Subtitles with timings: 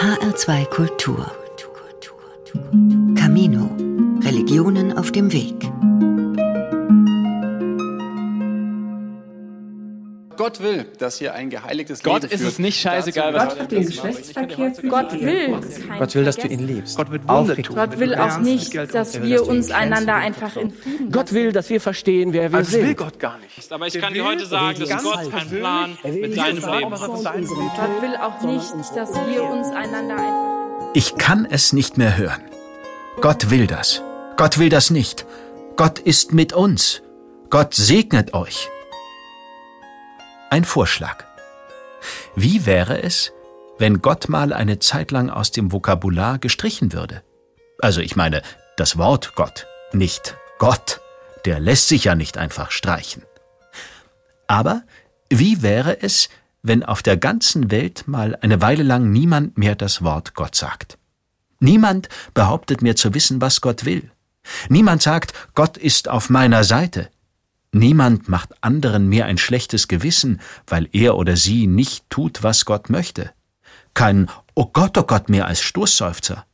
[0.00, 1.30] HR2 Kultur.
[3.14, 3.70] Camino.
[4.22, 5.70] Religionen auf dem Weg.
[10.50, 12.52] Gott will, dass hier ein geheiligtes Gott Leben ist führt.
[12.52, 15.60] es nicht scheißegal, was Gott hat den Geschlechtsverkehr Gott will
[15.98, 16.96] Gott will, dass du ihn liebst.
[16.96, 17.76] Gott wird Wunder tun.
[17.76, 21.80] Gott will auch nicht, dass wir uns einander einfach in Frieden Gott will, dass wir
[21.80, 22.96] verstehen, wer wir Also das will sind.
[22.98, 23.72] Gott gar nicht.
[23.72, 27.00] Aber ich kann dir heute sagen, dass Gott einen Plan mit deinem Leben hat.
[27.00, 32.42] Gott will auch nicht, dass wir uns einander einfach Ich kann es nicht mehr hören.
[33.20, 34.02] Gott will das.
[34.36, 35.26] Gott will das nicht.
[35.76, 37.02] Gott ist mit uns.
[37.50, 38.68] Gott segnet euch.
[40.52, 41.24] Ein Vorschlag.
[42.34, 43.32] Wie wäre es,
[43.78, 47.22] wenn Gott mal eine Zeit lang aus dem Vokabular gestrichen würde?
[47.78, 48.42] Also ich meine,
[48.76, 51.00] das Wort Gott, nicht Gott.
[51.44, 53.22] Der lässt sich ja nicht einfach streichen.
[54.48, 54.82] Aber
[55.28, 56.28] wie wäre es,
[56.62, 60.98] wenn auf der ganzen Welt mal eine Weile lang niemand mehr das Wort Gott sagt?
[61.60, 64.10] Niemand behauptet mehr zu wissen, was Gott will.
[64.68, 67.08] Niemand sagt, Gott ist auf meiner Seite.
[67.72, 72.90] Niemand macht anderen mehr ein schlechtes Gewissen, weil er oder sie nicht tut, was Gott
[72.90, 73.30] möchte.
[73.94, 76.46] Kein Oh Gott, oh Gott mehr als Stoßseufzer.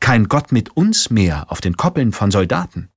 [0.00, 2.88] Kein Gott mit uns mehr auf den Koppeln von Soldaten.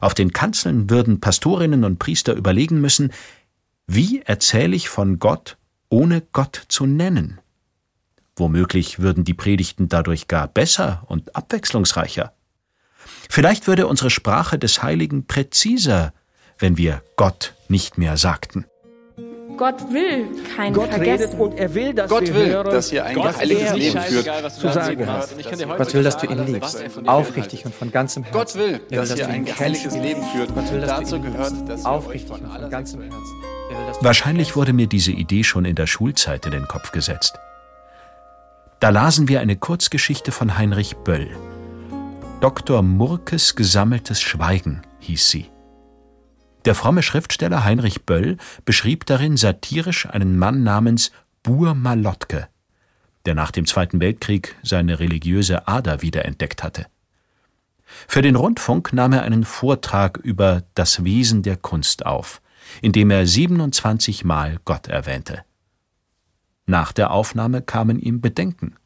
[0.00, 3.12] Auf den Kanzeln würden Pastorinnen und Priester überlegen müssen,
[3.86, 5.56] wie erzähle ich von Gott,
[5.88, 7.40] ohne Gott zu nennen?
[8.36, 12.32] Womöglich würden die Predigten dadurch gar besser und abwechslungsreicher.
[13.28, 16.12] Vielleicht würde unsere Sprache des Heiligen präziser,
[16.62, 18.66] wenn wir Gott nicht mehr sagten.
[19.56, 21.40] Gott will kein Gott redet Vergessen.
[21.40, 24.00] und er will, dass Gott wir will, hören, dass ihr ein Gott geheiligtes ist Leben
[24.00, 24.26] führt.
[24.42, 25.36] was du zu sagen hast.
[25.76, 26.80] Gott will, dass du ihn liebst.
[26.80, 28.38] er Aufrichtig und von ganzem Herzen.
[28.38, 29.92] Gott will, dass dass ihr du ein kennst.
[29.92, 30.54] Leben führt.
[30.54, 33.42] Gott will, dass Dazu gehört, dass ihr euch Aufrichtig von und von ganzem Herzen.
[33.70, 37.38] Er Wahrscheinlich wurde mir diese Idee schon in der Schulzeit in den Kopf gesetzt.
[38.80, 41.28] Da lasen wir eine Kurzgeschichte von Heinrich Böll.
[42.40, 42.82] Dr.
[42.82, 45.51] Murkes gesammeltes Schweigen hieß sie.
[46.64, 51.10] Der fromme Schriftsteller Heinrich Böll beschrieb darin satirisch einen Mann namens
[51.42, 52.48] Bur Malotke,
[53.26, 56.86] der nach dem Zweiten Weltkrieg seine religiöse Ader wiederentdeckt hatte.
[58.06, 62.40] Für den Rundfunk nahm er einen Vortrag über das Wesen der Kunst auf,
[62.80, 65.44] in dem er 27 Mal Gott erwähnte.
[66.66, 68.76] Nach der Aufnahme kamen ihm Bedenken.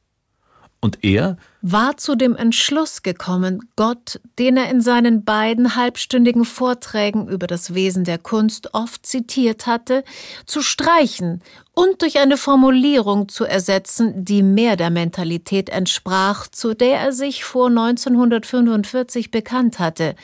[0.80, 7.28] Und er, war zu dem Entschluss gekommen, Gott, den er in seinen beiden halbstündigen Vorträgen
[7.28, 10.04] über das Wesen der Kunst oft zitiert hatte,
[10.44, 11.42] zu streichen
[11.72, 17.42] und durch eine Formulierung zu ersetzen, die mehr der Mentalität entsprach, zu der er sich
[17.42, 20.14] vor 1945 bekannt hatte.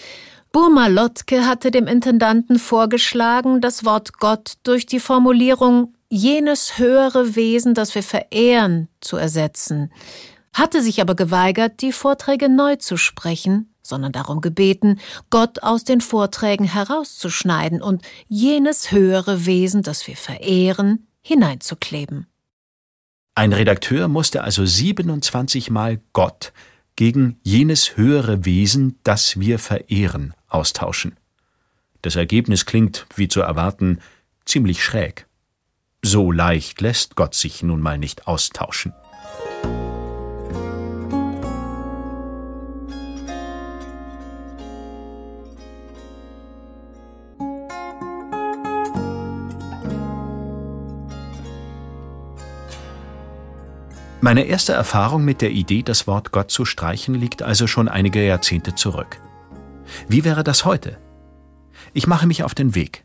[0.53, 7.73] Burma Lotke hatte dem Intendanten vorgeschlagen, das Wort Gott durch die Formulierung jenes höhere Wesen,
[7.73, 9.91] das wir verehren, zu ersetzen
[10.53, 16.01] hatte sich aber geweigert, die Vorträge neu zu sprechen, sondern darum gebeten, Gott aus den
[16.01, 22.27] Vorträgen herauszuschneiden und jenes höhere Wesen, das wir verehren, hineinzukleben.
[23.35, 26.53] ein Redakteur musste also 27 Mal Gott
[26.97, 31.17] gegen jenes höhere Wesen, das wir verehren, austauschen.
[32.03, 34.01] Das Ergebnis klingt, wie zu erwarten,
[34.45, 35.27] ziemlich schräg.
[36.03, 38.93] So leicht lässt Gott sich nun mal nicht austauschen.
[54.25, 58.25] Meine erste Erfahrung mit der Idee, das Wort Gott zu streichen, liegt also schon einige
[58.25, 59.21] Jahrzehnte zurück.
[60.07, 60.97] Wie wäre das heute?
[61.93, 63.05] Ich mache mich auf den Weg,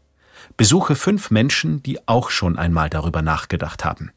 [0.57, 4.11] besuche fünf Menschen, die auch schon einmal darüber nachgedacht haben.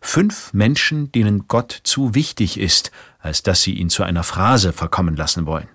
[0.00, 5.16] Fünf Menschen, denen Gott zu wichtig ist, als dass sie ihn zu einer Phrase verkommen
[5.16, 5.68] lassen wollen.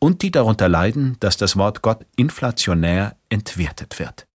[0.00, 4.26] Und die darunter leiden, dass das Wort Gott inflationär entwertet wird.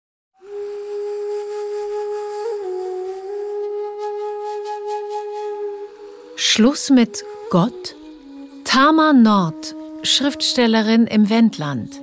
[6.41, 7.97] Schluss mit Gott?
[8.65, 9.75] Tama Nord,
[10.05, 12.01] Schriftstellerin im Wendland.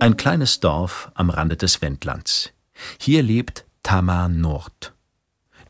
[0.00, 2.54] Ein kleines Dorf am Rande des Wendlands.
[2.98, 4.94] Hier lebt Tamar Nord.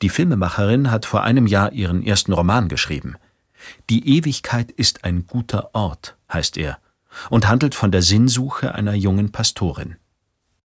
[0.01, 3.17] Die Filmemacherin hat vor einem Jahr ihren ersten Roman geschrieben.
[3.91, 6.79] Die Ewigkeit ist ein guter Ort, heißt er,
[7.31, 9.97] und handelt von der Sinnsuche einer jungen Pastorin.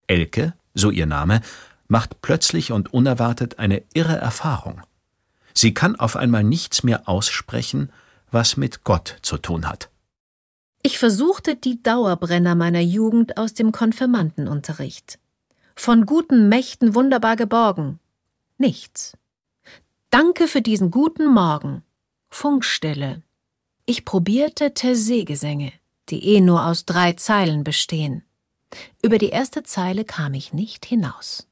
[0.07, 1.41] Elke, so ihr Name,
[1.89, 4.81] macht plötzlich und unerwartet eine irre Erfahrung.
[5.57, 7.91] Sie kann auf einmal nichts mehr aussprechen,
[8.31, 9.89] was mit Gott zu tun hat.
[10.83, 15.17] Ich versuchte die Dauerbrenner meiner Jugend aus dem Konfirmandenunterricht.
[15.75, 17.99] Von guten Mächten wunderbar geborgen.
[18.57, 19.17] Nichts.
[20.09, 21.83] Danke für diesen guten Morgen.
[22.29, 23.23] Funkstille.
[23.85, 25.71] Ich probierte Tessé-Gesänge,
[26.09, 28.23] die eh nur aus drei Zeilen bestehen.
[29.01, 31.47] Über die erste Zeile kam ich nicht hinaus.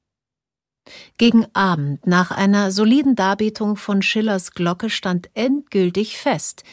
[1.17, 6.63] Gegen Abend, nach einer soliden Darbietung von Schillers Glocke, stand endgültig fest,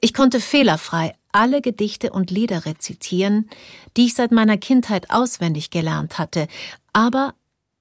[0.00, 3.50] ich konnte fehlerfrei alle Gedichte und Lieder rezitieren,
[3.96, 6.46] die ich seit meiner Kindheit auswendig gelernt hatte,
[6.92, 7.34] aber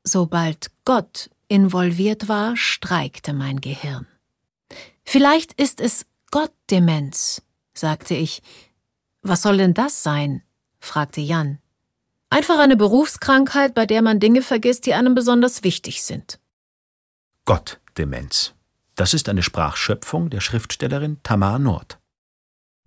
[0.03, 4.07] sobald Gott involviert war, streikte mein Gehirn.
[5.03, 7.41] Vielleicht ist es Gottdemenz,
[7.73, 8.41] sagte ich.
[9.21, 10.43] Was soll denn das sein?
[10.79, 11.59] fragte Jan.
[12.29, 16.39] Einfach eine Berufskrankheit, bei der man Dinge vergisst, die einem besonders wichtig sind.
[17.45, 18.53] Gottdemenz.
[18.95, 21.99] Das ist eine Sprachschöpfung der Schriftstellerin Tamar Nord.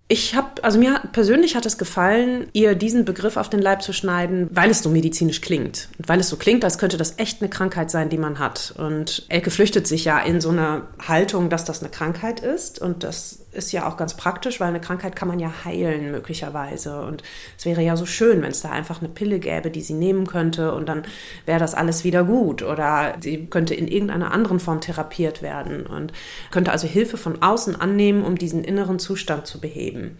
[0.09, 3.93] Ich habe, also mir persönlich hat es gefallen, ihr diesen Begriff auf den Leib zu
[3.93, 5.89] schneiden, weil es so medizinisch klingt.
[5.99, 8.75] Und weil es so klingt, als könnte das echt eine Krankheit sein, die man hat.
[8.77, 12.81] Und Elke flüchtet sich ja in so eine Haltung, dass das eine Krankheit ist.
[12.81, 17.03] Und das ist ja auch ganz praktisch, weil eine Krankheit kann man ja heilen möglicherweise.
[17.03, 17.23] Und
[17.59, 20.27] es wäre ja so schön, wenn es da einfach eine Pille gäbe, die sie nehmen
[20.27, 21.03] könnte und dann
[21.47, 22.63] wäre das alles wieder gut.
[22.63, 26.13] Oder sie könnte in irgendeiner anderen Form therapiert werden und
[26.51, 30.19] könnte also Hilfe von außen annehmen, um diesen inneren Zustand zu beheben.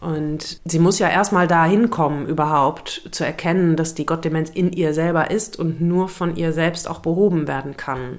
[0.00, 4.94] Und sie muss ja erstmal dahin kommen, überhaupt zu erkennen, dass die Gottdemenz in ihr
[4.94, 8.18] selber ist und nur von ihr selbst auch behoben werden kann.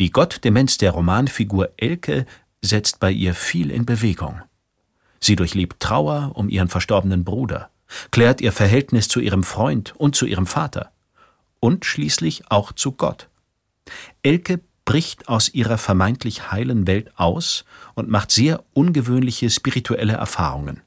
[0.00, 2.24] Die Gottdemenz der Romanfigur Elke
[2.62, 4.40] setzt bei ihr viel in Bewegung.
[5.20, 7.70] Sie durchlebt Trauer um ihren verstorbenen Bruder,
[8.10, 10.92] klärt ihr Verhältnis zu ihrem Freund und zu ihrem Vater
[11.60, 13.28] und schließlich auch zu Gott.
[14.22, 17.64] Elke bricht aus ihrer vermeintlich heilen Welt aus
[17.94, 20.80] und macht sehr ungewöhnliche spirituelle Erfahrungen.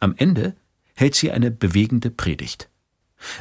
[0.00, 0.54] Am Ende
[0.94, 2.68] hält sie eine bewegende Predigt.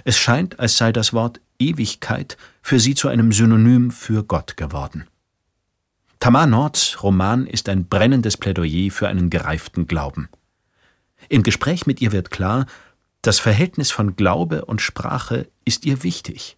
[0.06, 5.09] Es scheint, als sei das Wort Ewigkeit für sie zu einem Synonym für Gott geworden.
[6.20, 10.28] Tamar Nords Roman ist ein brennendes Plädoyer für einen gereiften Glauben.
[11.30, 12.66] Im Gespräch mit ihr wird klar,
[13.22, 16.58] das Verhältnis von Glaube und Sprache ist ihr wichtig.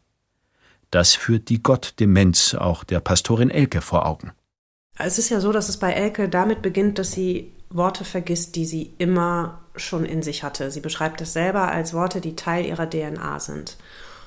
[0.90, 4.32] Das führt die Gottdemenz auch der Pastorin Elke vor Augen.
[4.98, 8.66] Es ist ja so, dass es bei Elke damit beginnt, dass sie Worte vergisst, die
[8.66, 10.72] sie immer schon in sich hatte.
[10.72, 13.78] Sie beschreibt es selber als Worte, die Teil ihrer DNA sind.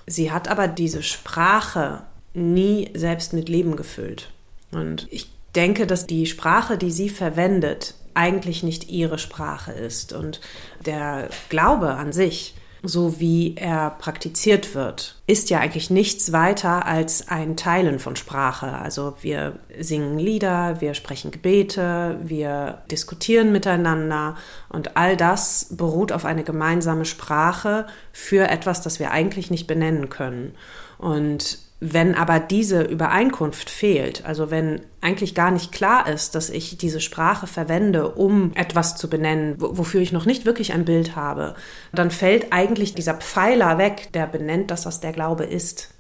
[0.07, 2.05] Sie hat aber diese Sprache
[2.35, 4.31] nie selbst mit Leben gefüllt.
[4.73, 10.13] Und ich denke, dass die Sprache, die sie verwendet, eigentlich nicht ihre Sprache ist.
[10.13, 10.41] Und
[10.85, 12.55] der Glaube an sich,
[12.87, 18.73] so wie er praktiziert wird, ist ja eigentlich nichts weiter als ein Teilen von Sprache.
[18.73, 24.37] Also wir singen Lieder, wir sprechen Gebete, wir diskutieren miteinander
[24.69, 30.11] und all das beruht auf eine gemeinsame Sprache für etwas, das wir eigentlich nicht benennen
[30.11, 30.55] können.
[30.99, 31.59] Und
[31.93, 37.01] wenn aber diese Übereinkunft fehlt, also wenn eigentlich gar nicht klar ist, dass ich diese
[37.01, 41.55] Sprache verwende, um etwas zu benennen, wofür ich noch nicht wirklich ein Bild habe,
[41.93, 45.91] dann fällt eigentlich dieser Pfeiler weg, der benennt, das der Glaube ist.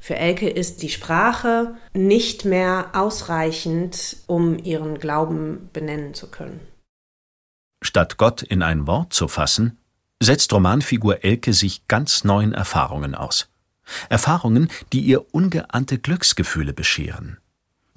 [0.00, 6.60] Für Elke ist die Sprache nicht mehr ausreichend, um ihren Glauben benennen zu können.
[7.80, 9.78] Statt Gott in ein Wort zu fassen,
[10.20, 13.48] setzt Romanfigur Elke sich ganz neuen Erfahrungen aus.
[14.08, 17.38] Erfahrungen, die ihr ungeahnte Glücksgefühle bescheren,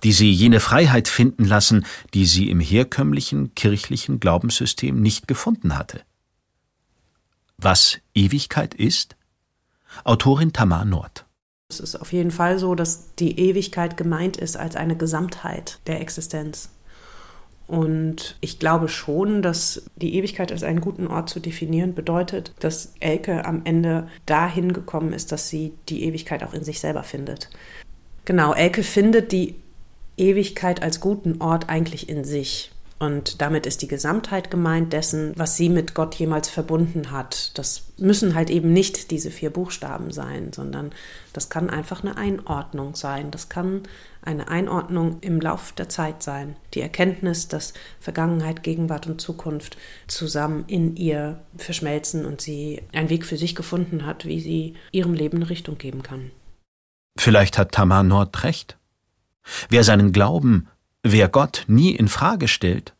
[0.03, 6.01] die sie jene Freiheit finden lassen, die sie im herkömmlichen kirchlichen Glaubenssystem nicht gefunden hatte.
[7.57, 9.15] Was Ewigkeit ist?
[10.03, 11.25] Autorin Tamar Nord.
[11.69, 16.01] Es ist auf jeden Fall so, dass die Ewigkeit gemeint ist als eine Gesamtheit der
[16.01, 16.69] Existenz.
[17.71, 22.95] Und ich glaube schon, dass die Ewigkeit als einen guten Ort zu definieren bedeutet, dass
[22.99, 27.49] Elke am Ende dahin gekommen ist, dass sie die Ewigkeit auch in sich selber findet.
[28.25, 29.55] Genau, Elke findet die
[30.17, 32.73] Ewigkeit als guten Ort eigentlich in sich.
[33.01, 37.57] Und damit ist die Gesamtheit gemeint dessen, was sie mit Gott jemals verbunden hat.
[37.57, 40.91] Das müssen halt eben nicht diese vier Buchstaben sein, sondern
[41.33, 43.31] das kann einfach eine Einordnung sein.
[43.31, 43.81] Das kann
[44.21, 46.55] eine Einordnung im Lauf der Zeit sein.
[46.75, 53.25] Die Erkenntnis, dass Vergangenheit, Gegenwart und Zukunft zusammen in ihr verschmelzen und sie einen Weg
[53.25, 56.29] für sich gefunden hat, wie sie ihrem Leben eine Richtung geben kann.
[57.17, 58.77] Vielleicht hat Tamar Nord recht.
[59.69, 60.67] Wer seinen Glauben
[61.03, 62.93] Wer Gott nie in Frage stellt,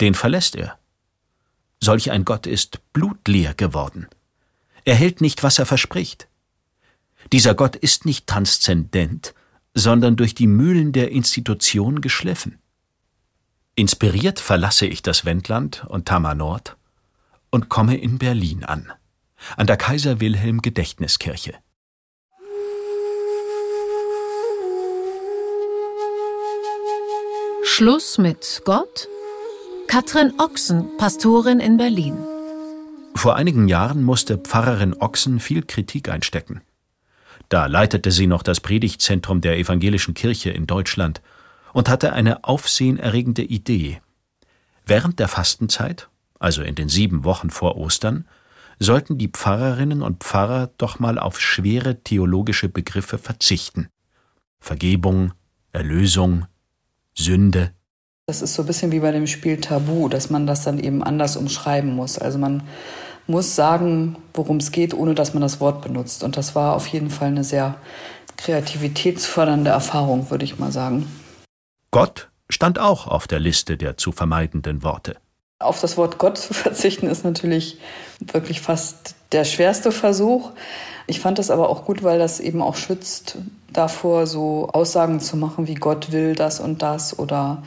[0.00, 0.78] den verlässt er.
[1.80, 4.08] Solch ein Gott ist blutleer geworden.
[4.84, 6.28] Er hält nicht, was er verspricht.
[7.32, 9.34] Dieser Gott ist nicht transzendent,
[9.74, 12.58] sondern durch die Mühlen der Institution geschliffen.
[13.74, 16.76] Inspiriert verlasse ich das Wendland und Tamar Nord
[17.50, 18.92] und komme in Berlin an,
[19.56, 21.54] an der Kaiser Wilhelm Gedächtniskirche.
[27.66, 29.08] Schluss mit Gott?
[29.88, 32.14] Katrin Ochsen, Pastorin in Berlin.
[33.14, 36.60] Vor einigen Jahren musste Pfarrerin Ochsen viel Kritik einstecken.
[37.48, 41.22] Da leitete sie noch das Predigtzentrum der evangelischen Kirche in Deutschland
[41.72, 44.00] und hatte eine aufsehenerregende Idee.
[44.84, 48.28] Während der Fastenzeit, also in den sieben Wochen vor Ostern,
[48.78, 53.88] sollten die Pfarrerinnen und Pfarrer doch mal auf schwere theologische Begriffe verzichten.
[54.60, 55.32] Vergebung,
[55.72, 56.46] Erlösung,
[57.16, 57.72] Sünde.
[58.26, 61.02] Das ist so ein bisschen wie bei dem Spiel Tabu, dass man das dann eben
[61.02, 62.18] anders umschreiben muss.
[62.18, 62.62] Also man
[63.26, 66.24] muss sagen, worum es geht, ohne dass man das Wort benutzt.
[66.24, 67.76] Und das war auf jeden Fall eine sehr
[68.36, 71.06] kreativitätsfördernde Erfahrung, würde ich mal sagen.
[71.90, 75.16] Gott stand auch auf der Liste der zu vermeidenden Worte.
[75.64, 77.78] Auf das Wort Gott zu verzichten ist natürlich
[78.20, 80.50] wirklich fast der schwerste Versuch.
[81.06, 83.36] Ich fand das aber auch gut, weil das eben auch schützt
[83.72, 87.62] davor, so Aussagen zu machen wie Gott will das und das oder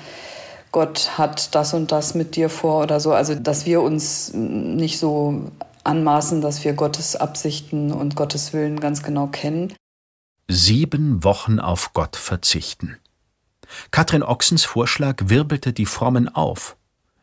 [0.71, 3.13] Gott hat das und das mit dir vor oder so.
[3.13, 5.51] Also, dass wir uns nicht so
[5.83, 9.73] anmaßen, dass wir Gottes Absichten und Gottes Willen ganz genau kennen.
[10.47, 12.97] Sieben Wochen auf Gott verzichten.
[13.91, 16.77] Katrin Ochsens Vorschlag wirbelte die Formen auf.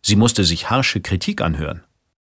[0.06, 1.82] Sie musste sich harsche Kritik anhören.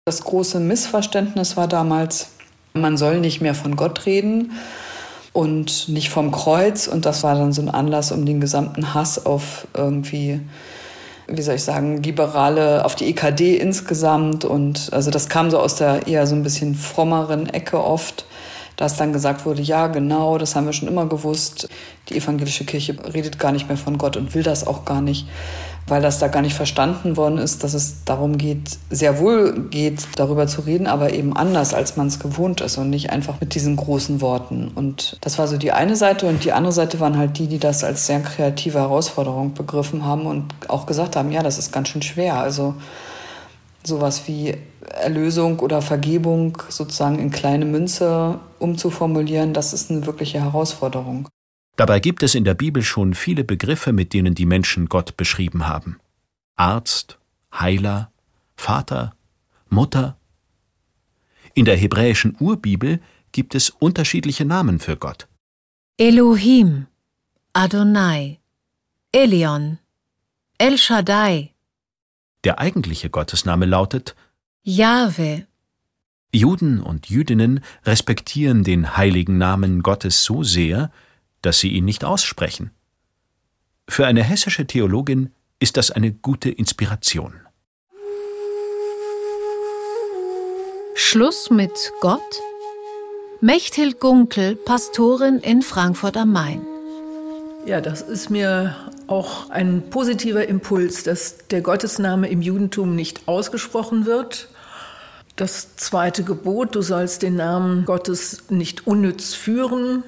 [0.06, 2.30] Das große Missverständnis war damals,
[2.74, 4.54] man soll nicht mehr von Gott reden
[5.34, 6.88] und nicht vom Kreuz.
[6.88, 10.40] Und das war dann so ein Anlass, um den gesamten Hass auf irgendwie
[11.28, 14.46] wie soll ich sagen, liberale, auf die EKD insgesamt.
[14.46, 18.26] Und also das kam so aus der eher so ein bisschen frommeren Ecke oft,
[18.78, 21.68] dass dann gesagt wurde, ja, genau, das haben wir schon immer gewusst.
[22.10, 25.28] Die evangelische Kirche redet gar nicht mehr von Gott und will das auch gar nicht
[25.88, 30.08] weil das da gar nicht verstanden worden ist, dass es darum geht, sehr wohl geht,
[30.16, 33.54] darüber zu reden, aber eben anders, als man es gewohnt ist und nicht einfach mit
[33.54, 34.72] diesen großen Worten.
[34.74, 37.60] Und das war so die eine Seite und die andere Seite waren halt die, die
[37.60, 41.90] das als sehr kreative Herausforderung begriffen haben und auch gesagt haben, ja, das ist ganz
[41.90, 42.36] schön schwer.
[42.36, 42.74] Also
[43.84, 44.58] sowas wie
[44.90, 51.28] Erlösung oder Vergebung sozusagen in kleine Münze umzuformulieren, das ist eine wirkliche Herausforderung.
[51.76, 55.68] Dabei gibt es in der Bibel schon viele Begriffe, mit denen die Menschen Gott beschrieben
[55.68, 56.00] haben.
[56.56, 57.20] Arzt,
[57.54, 58.12] Heiler,
[58.56, 59.14] Vater,
[59.70, 60.18] Mutter.
[61.54, 63.02] In der hebräischen Urbibel
[63.32, 65.28] gibt es unterschiedliche Namen für Gott.
[65.98, 66.88] Elohim,
[67.54, 68.40] Adonai,
[69.12, 69.80] Elion,
[70.58, 71.54] El Shaddai.
[72.46, 74.16] Der eigentliche Gottesname lautet
[74.64, 75.48] Jahwe.
[76.34, 80.92] Juden und Jüdinnen respektieren den heiligen Namen Gottes so sehr,
[81.46, 82.72] dass sie ihn nicht aussprechen.
[83.88, 87.34] Für eine hessische Theologin ist das eine gute Inspiration.
[90.96, 92.22] Schluss mit Gott?
[93.42, 96.62] Mechthild Gunkel, Pastorin in Frankfurt am Main.
[97.66, 98.76] Ja, das ist mir
[99.08, 104.50] auch ein positiver Impuls, dass der Gottesname im Judentum nicht ausgesprochen wird.
[105.36, 110.04] Das zweite Gebot, du sollst den Namen Gottes nicht unnütz führen,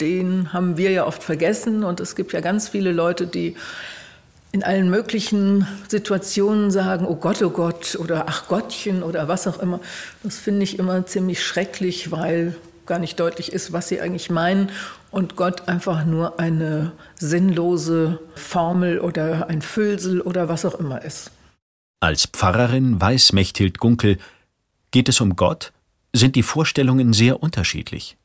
[0.00, 1.84] den haben wir ja oft vergessen.
[1.84, 3.56] Und es gibt ja ganz viele Leute, die
[4.52, 9.60] in allen möglichen Situationen sagen, oh Gott, oh Gott oder ach Gottchen oder was auch
[9.60, 9.80] immer.
[10.22, 14.70] Das finde ich immer ziemlich schrecklich, weil gar nicht deutlich ist, was sie eigentlich meinen
[15.12, 21.30] und Gott einfach nur eine sinnlose Formel oder ein Füllsel oder was auch immer ist.
[22.00, 24.18] Als Pfarrerin weiß Mechthild Gunkel,
[24.90, 25.72] geht es um Gott,
[26.12, 28.16] sind die Vorstellungen sehr unterschiedlich.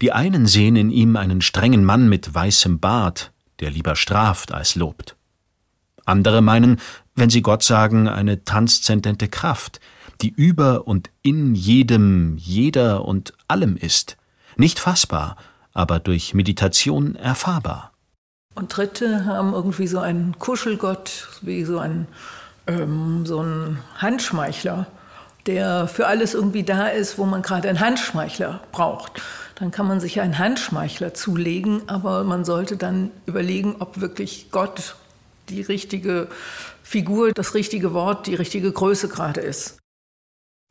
[0.00, 4.74] Die einen sehen in ihm einen strengen Mann mit weißem Bart, der lieber straft als
[4.74, 5.16] lobt.
[6.04, 6.80] Andere meinen,
[7.14, 9.80] wenn sie Gott sagen, eine transzendente Kraft,
[10.20, 14.16] die über und in jedem, jeder und allem ist,
[14.56, 15.36] nicht fassbar,
[15.72, 17.92] aber durch Meditation erfahrbar.
[18.54, 22.06] Und Dritte haben irgendwie so einen Kuschelgott, wie so ein,
[22.68, 24.86] ähm, so ein Handschmeichler,
[25.46, 29.20] der für alles irgendwie da ist, wo man gerade einen Handschmeichler braucht
[29.56, 34.96] dann kann man sich einen Handschmeichler zulegen, aber man sollte dann überlegen, ob wirklich Gott
[35.48, 36.28] die richtige
[36.82, 39.78] Figur, das richtige Wort, die richtige Größe gerade ist.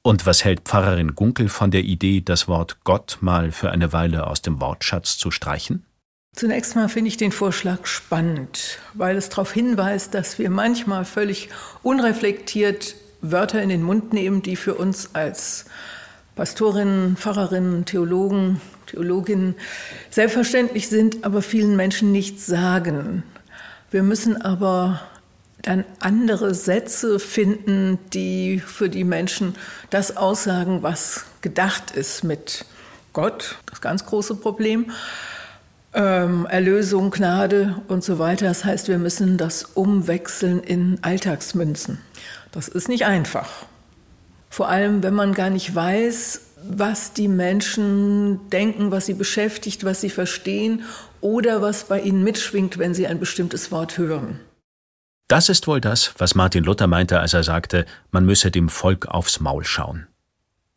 [0.06, 4.28] Und was hält Pfarrerin Gunkel von der Idee, das Wort Gott mal für eine Weile
[4.28, 5.86] aus dem Wortschatz zu streichen?
[6.36, 11.50] Zunächst mal finde ich den Vorschlag spannend, weil es darauf hinweist, dass wir manchmal völlig
[11.84, 15.66] unreflektiert Wörter in den Mund nehmen, die für uns als
[16.36, 19.56] Pastorinnen, Pfarrerinnen, Theologen, Theologinnen
[20.10, 23.24] selbstverständlich sind, aber vielen Menschen nichts sagen.
[23.92, 25.02] Wir müssen aber
[25.62, 29.56] dann andere Sätze finden, die für die Menschen
[29.90, 32.66] das aussagen, was gedacht ist mit
[33.14, 34.92] Gott, das ganz große Problem.
[35.94, 38.48] ähm, Erlösung, Gnade und so weiter.
[38.48, 42.00] Das heißt, wir müssen das umwechseln in Alltagsmünzen.
[42.52, 43.68] Das ist nicht einfach.
[44.54, 50.00] Vor allem, wenn man gar nicht weiß, was die Menschen denken, was sie beschäftigt, was
[50.00, 50.84] sie verstehen
[51.22, 54.40] oder was bei ihnen mitschwingt, wenn sie ein bestimmtes Wort hören.
[55.28, 59.08] Das ist wohl das, was Martin Luther meinte, als er sagte, man müsse dem Volk
[59.08, 60.06] aufs Maul schauen.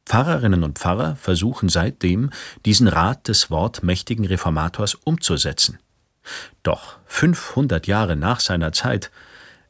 [0.06, 2.30] Pfarrerinnen und Pfarrer versuchen seitdem,
[2.64, 5.78] diesen Rat des wortmächtigen Reformators umzusetzen.
[6.62, 9.10] Doch 500 Jahre nach seiner Zeit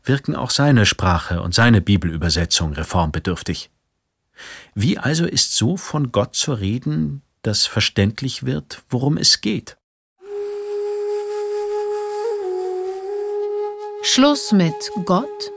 [0.04, 3.68] wirken auch seine Sprache und seine Bibelübersetzung reformbedürftig.
[4.74, 9.76] Wie also ist so von Gott zu reden, dass verständlich wird, worum es geht?
[14.02, 14.74] Schluss mit
[15.04, 15.52] Gott.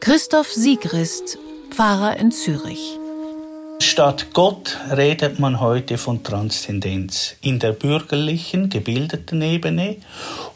[0.00, 1.38] Christoph Siegrist,
[1.70, 2.98] Pfarrer in Zürich.
[4.00, 9.96] Statt Gott redet man heute von Transzendenz in der bürgerlichen, gebildeten Ebene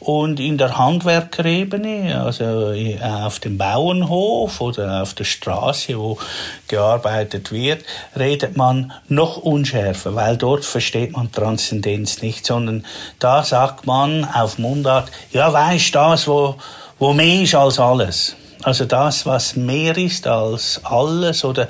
[0.01, 6.17] und in der Handwerkerebene, also äh, auf dem Bauernhof oder auf der Straße, wo
[6.69, 7.85] gearbeitet wird,
[8.19, 12.87] redet man noch unschärfer, weil dort versteht man Transzendenz nicht, sondern
[13.19, 16.55] da sagt man auf Mundart, ja, weißt das, wo,
[16.99, 18.37] wo mehr ist als alles.
[18.65, 21.69] Also das, was mehr ist als alles oder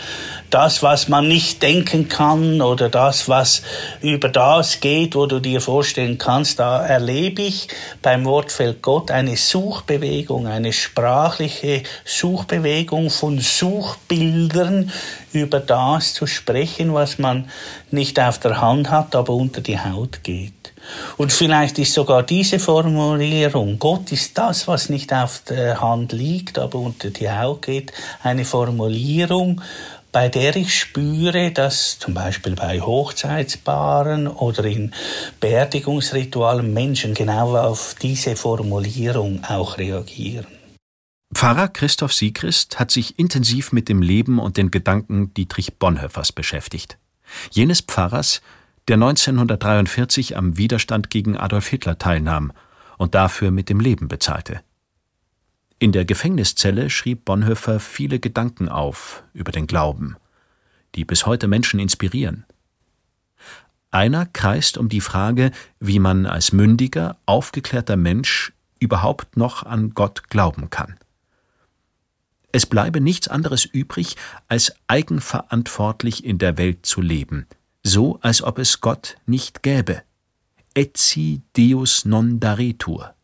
[0.48, 3.62] das, was man nicht denken kann oder das, was
[4.00, 7.66] über das geht, wo du dir vorstellen kannst, da erlebe ich
[8.00, 14.92] beim Wortfeld Gott eine Suchbewegung, eine sprachliche Suchbewegung von Suchbildern
[15.32, 17.50] über das zu sprechen, was man
[17.90, 20.63] nicht auf der Hand hat, aber unter die Haut geht.
[21.16, 26.58] Und vielleicht ist sogar diese Formulierung, Gott ist das, was nicht auf der Hand liegt,
[26.58, 29.60] aber unter die Haut geht, eine Formulierung,
[30.14, 34.92] bei der ich spüre, dass zum Beispiel bei Hochzeitspaaren oder in
[35.40, 40.46] Beerdigungsritualen Menschen genau auf diese Formulierung auch reagieren.
[41.34, 46.97] Pfarrer Christoph Siegrist hat sich intensiv mit dem Leben und den Gedanken Dietrich Bonhoeffers beschäftigt.
[47.50, 48.40] Jenes Pfarrers,
[48.88, 52.52] der 1943 am Widerstand gegen Adolf Hitler teilnahm
[52.99, 54.60] und dafür mit dem Leben bezahlte.
[55.78, 60.16] In der Gefängniszelle schrieb Bonhoeffer viele Gedanken auf über den Glauben,
[60.94, 62.44] die bis heute Menschen inspirieren.
[63.90, 70.28] Einer kreist um die Frage, wie man als mündiger, aufgeklärter Mensch überhaupt noch an Gott
[70.28, 70.97] glauben kann.
[72.52, 74.16] Es bleibe nichts anderes übrig,
[74.49, 77.47] als eigenverantwortlich in der Welt zu leben–
[77.84, 80.02] so als ob es Gott nicht gäbe.
[80.75, 83.14] Etsi Deus non daretur.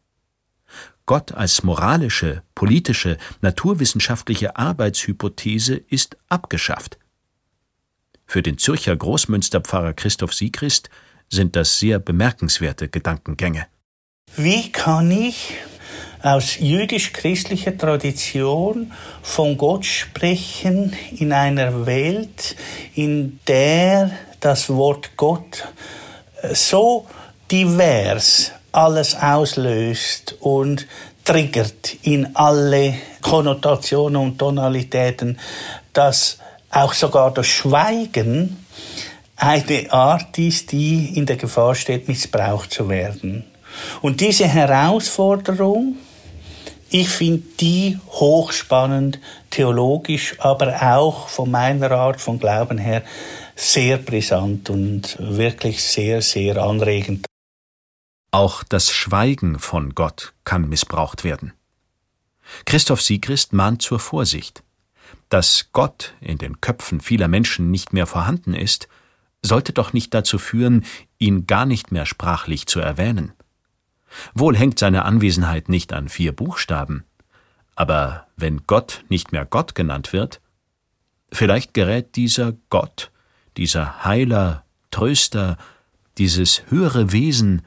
[1.06, 6.98] Gott als moralische, politische, naturwissenschaftliche Arbeitshypothese ist abgeschafft.
[8.26, 10.88] Für den Zürcher Großmünsterpfarrer Christoph Siegrist
[11.28, 13.66] sind das sehr bemerkenswerte Gedankengänge.
[14.36, 15.54] Wie kann ich
[16.22, 18.92] aus jüdisch-christlicher Tradition
[19.22, 22.54] von Gott sprechen in einer Welt,
[22.94, 25.68] in der das Wort Gott
[26.42, 27.06] äh, so
[27.50, 30.86] divers alles auslöst und
[31.24, 35.38] triggert in alle Konnotationen und Tonalitäten,
[35.92, 36.38] dass
[36.70, 38.64] auch sogar das Schweigen
[39.36, 43.44] eine Art ist, die in der Gefahr steht, missbraucht zu werden.
[44.02, 45.96] Und diese Herausforderung,
[46.90, 53.02] ich finde die hochspannend, theologisch, aber auch von meiner Art von Glauben her
[53.60, 57.26] sehr brisant und wirklich sehr, sehr anregend.
[58.30, 61.52] Auch das Schweigen von Gott kann missbraucht werden.
[62.64, 64.62] Christoph Siegrist mahnt zur Vorsicht.
[65.28, 68.88] Dass Gott in den Köpfen vieler Menschen nicht mehr vorhanden ist,
[69.42, 70.84] sollte doch nicht dazu führen,
[71.18, 73.32] ihn gar nicht mehr sprachlich zu erwähnen.
[74.34, 77.04] Wohl hängt seine Anwesenheit nicht an vier Buchstaben,
[77.76, 80.40] aber wenn Gott nicht mehr Gott genannt wird,
[81.30, 83.10] vielleicht gerät dieser Gott
[83.60, 85.58] dieser Heiler, Tröster,
[86.16, 87.60] dieses höhere Wesen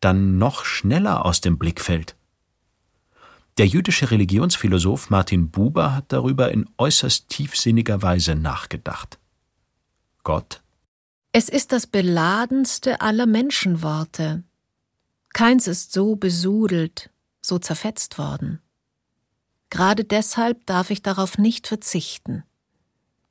[0.00, 2.16] dann noch schneller aus dem Blickfeld.
[3.58, 9.18] Der jüdische Religionsphilosoph Martin Buber hat darüber in äußerst tiefsinniger Weise nachgedacht.
[10.22, 10.62] Gott?
[11.32, 14.42] Es ist das beladenste aller Menschenworte.
[15.34, 17.10] Keins ist so besudelt,
[17.42, 18.62] so zerfetzt worden.
[19.68, 22.42] Gerade deshalb darf ich darauf nicht verzichten.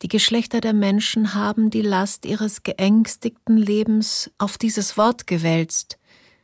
[0.01, 5.99] Die Geschlechter der Menschen haben die Last ihres geängstigten Lebens auf dieses Wort gewälzt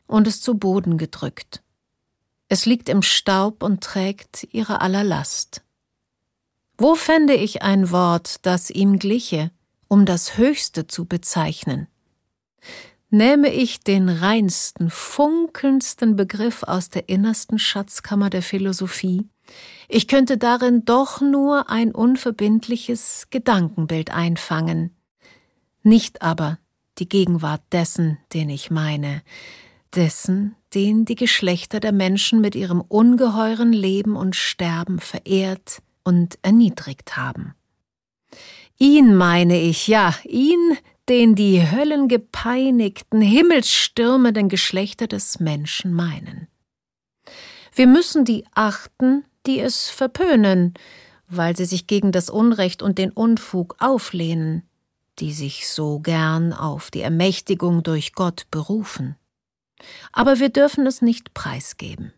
[0.06, 1.62] und es zu Boden gedrückt.
[2.48, 5.62] Es liegt im Staub und trägt ihre aller Last.
[6.78, 9.50] Wo fände ich ein Wort, das ihm gliche,
[9.88, 11.88] um das Höchste zu bezeichnen?
[13.08, 19.26] Nähme ich den reinsten, funkelndsten Begriff aus der innersten Schatzkammer der Philosophie,
[19.88, 24.90] ich könnte darin doch nur ein unverbindliches Gedankenbild einfangen,
[25.82, 26.58] nicht aber
[26.98, 29.22] die Gegenwart dessen, den ich meine,
[29.94, 37.16] dessen, den die Geschlechter der Menschen mit ihrem ungeheuren Leben und Sterben verehrt und erniedrigt
[37.16, 37.54] haben.
[38.78, 40.76] Ihn meine ich, ja, ihn,
[41.08, 46.48] den die höllengepeinigten, himmelsstürmenden Geschlechter des Menschen meinen.
[47.74, 50.74] Wir müssen die achten, die es verpönen,
[51.28, 54.62] weil sie sich gegen das Unrecht und den Unfug auflehnen,
[55.18, 59.16] die sich so gern auf die Ermächtigung durch Gott berufen.
[60.12, 62.12] Aber wir dürfen es nicht preisgeben.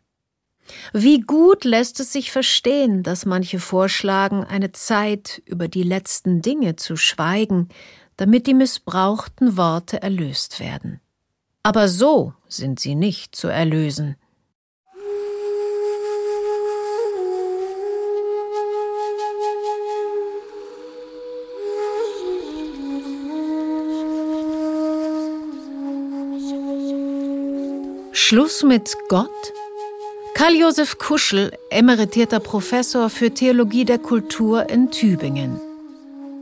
[0.92, 6.76] Wie gut lässt es sich verstehen, dass manche vorschlagen, eine Zeit über die letzten Dinge
[6.76, 7.68] zu schweigen,
[8.16, 11.00] damit die missbrauchten Worte erlöst werden.
[11.62, 14.16] Aber so sind sie nicht zu erlösen.
[28.28, 29.30] Schluss mit Gott?
[30.34, 35.58] Karl-Josef Kuschel, emeritierter Professor für Theologie der Kultur in Tübingen.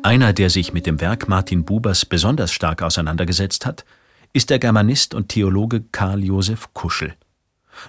[0.03, 3.85] Einer, der sich mit dem Werk Martin Bubers besonders stark auseinandergesetzt hat,
[4.33, 7.15] ist der Germanist und Theologe Karl-Josef Kuschel.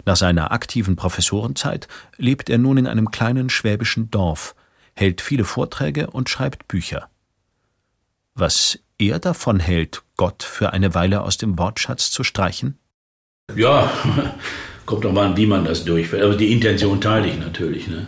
[0.05, 4.53] Nach seiner aktiven Professorenzeit lebt er nun in einem kleinen schwäbischen Dorf,
[4.93, 7.10] hält viele Vorträge und schreibt Bücher.
[8.36, 12.77] Was er davon hält, Gott für eine Weile aus dem Wortschatz zu streichen?
[13.55, 13.91] Ja,
[14.88, 16.23] Kommt doch mal an, wie man das durchführt.
[16.23, 17.89] Aber die Intention teile ich natürlich.
[17.89, 18.07] Ne?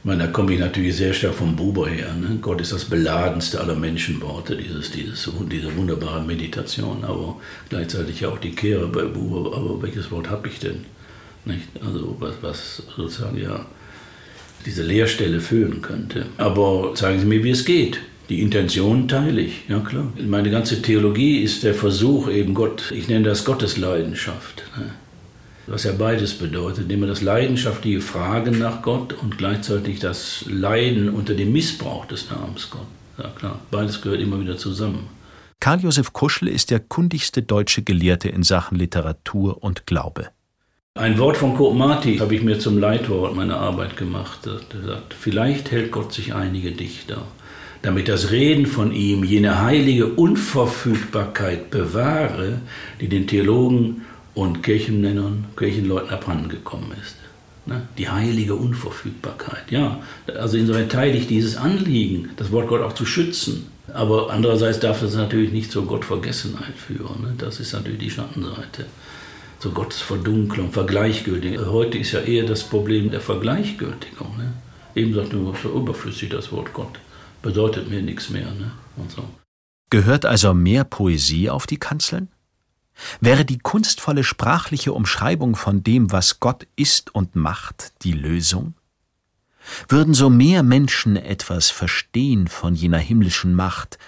[0.00, 2.12] Ich meine, da komme ich natürlich sehr stark vom Buber her.
[2.14, 2.38] Ne?
[2.42, 7.36] Gott ist das beladenste aller Menschenworte, dieses, dieses, diese wunderbare Meditation, aber
[7.68, 9.56] gleichzeitig auch die Kehre bei Buber.
[9.56, 10.84] Aber welches Wort habe ich denn?
[11.44, 11.68] Nicht?
[11.80, 13.66] Also was, was sozusagen ja
[14.66, 16.26] diese Leerstelle füllen könnte.
[16.38, 18.00] Aber zeigen Sie mir, wie es geht.
[18.30, 20.06] Die Intention teile ich, ja klar.
[20.24, 24.62] Meine ganze Theologie ist der Versuch, eben Gott, ich nenne das Gottesleidenschaft.
[24.78, 24.90] Ne?
[25.70, 31.34] was ja beides bedeutet, nämlich das leidenschaftliche Fragen nach Gott und gleichzeitig das Leiden unter
[31.34, 32.86] dem Missbrauch des Namens Gott.
[33.18, 35.08] Ja klar, beides gehört immer wieder zusammen.
[35.60, 40.28] Karl Josef Kuschel ist der kundigste deutsche Gelehrte in Sachen Literatur und Glaube.
[40.94, 44.40] Ein Wort von Kurt Marti habe ich mir zum Leitwort meiner Arbeit gemacht.
[44.46, 47.22] Er sagt, vielleicht hält Gott sich einige Dichter,
[47.82, 52.60] damit das Reden von ihm jene heilige Unverfügbarkeit bewahre,
[53.00, 54.02] die den Theologen
[54.34, 57.16] und Kirchennennern, Kirchenleuten abhandengekommen ist.
[57.66, 57.82] Ne?
[57.98, 59.70] Die heilige Unverfügbarkeit.
[59.70, 60.00] Ja,
[60.38, 63.66] also insofern teile ich dieses Anliegen, das Wort Gott auch zu schützen.
[63.92, 67.22] Aber andererseits darf das natürlich nicht zur Gottvergessenheit führen.
[67.22, 67.34] Ne?
[67.38, 68.86] Das ist natürlich die Schattenseite.
[69.58, 71.66] Zur Gottesverdunklung, Vergleichgültigung.
[71.66, 74.36] Heute ist ja eher das Problem der Vergleichgültigung.
[74.38, 74.52] Ne?
[74.94, 76.98] Eben sagt man, was überflüssig das Wort Gott.
[77.42, 78.50] Bedeutet mir nichts mehr.
[78.52, 78.72] Ne?
[78.96, 79.24] Und so.
[79.90, 82.28] Gehört also mehr Poesie auf die Kanzeln?
[83.20, 88.74] Wäre die kunstvolle sprachliche Umschreibung von dem, was Gott ist und macht, die Lösung?
[89.88, 93.98] Würden so mehr Menschen etwas verstehen von jener himmlischen Macht,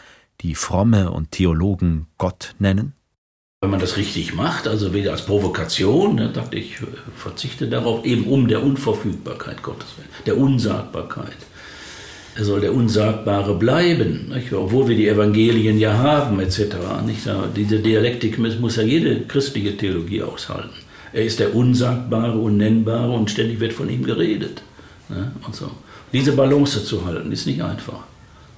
[0.40, 2.95] die Fromme und Theologen Gott nennen?
[3.61, 6.79] Wenn man das richtig macht, also wieder als Provokation, dann dachte ich,
[7.14, 9.88] verzichte darauf, eben um der Unverfügbarkeit Gottes,
[10.27, 11.37] der Unsagbarkeit.
[12.35, 14.53] Er soll der Unsagbare bleiben, nicht?
[14.55, 16.77] obwohl wir die Evangelien ja haben, etc.
[17.05, 17.29] Nicht?
[17.55, 20.71] Diese Dialektik muss ja jede christliche Theologie aushalten.
[21.12, 24.62] Er ist der Unsagbare, Unnennbare und ständig wird von ihm geredet.
[25.11, 25.33] Ne?
[25.47, 25.71] Und so.
[26.12, 28.05] Diese Balance zu halten, ist nicht einfach.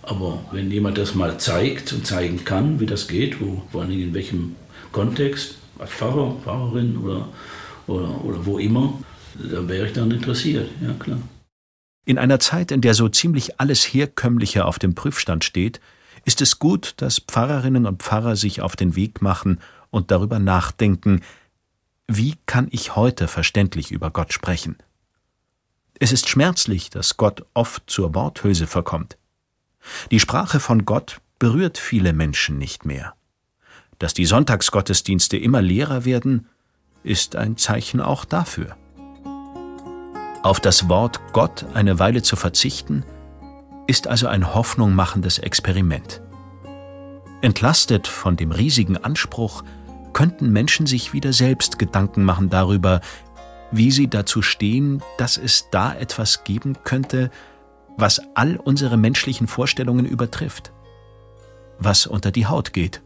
[0.02, 3.90] Aber wenn jemand das mal zeigt und zeigen kann, wie das geht, wo, vor allem
[3.90, 4.54] in welchem
[4.92, 7.28] Kontext, als Pfarrer, Pfarrerin oder,
[7.87, 9.00] oder, oder wo immer,
[9.34, 11.18] dann wäre ich dann interessiert, ja klar.
[12.04, 15.80] In einer Zeit, in der so ziemlich alles Herkömmliche auf dem Prüfstand steht,
[16.24, 21.22] ist es gut, dass Pfarrerinnen und Pfarrer sich auf den Weg machen und darüber nachdenken,
[22.06, 24.76] wie kann ich heute verständlich über Gott sprechen?
[25.98, 29.16] Es ist schmerzlich, dass Gott oft zur Worthülse verkommt.
[30.10, 33.14] Die Sprache von Gott berührt viele Menschen nicht mehr.
[33.98, 36.48] Dass die Sonntagsgottesdienste immer leerer werden,
[37.02, 38.76] ist ein Zeichen auch dafür.
[40.44, 43.02] Auf das Wort Gott eine Weile zu verzichten,
[43.87, 46.20] ist also ein hoffnungmachendes Experiment.
[47.40, 49.64] Entlastet von dem riesigen Anspruch,
[50.12, 53.00] könnten Menschen sich wieder selbst Gedanken machen darüber,
[53.70, 57.30] wie sie dazu stehen, dass es da etwas geben könnte,
[57.96, 60.74] was all unsere menschlichen Vorstellungen übertrifft,
[61.78, 63.02] was unter die Haut geht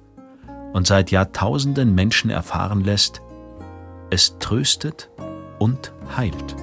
[0.73, 3.23] und seit Jahrtausenden Menschen erfahren lässt,
[4.11, 5.09] es tröstet
[5.61, 6.57] und heilt.